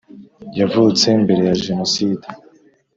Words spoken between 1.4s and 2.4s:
ya genocide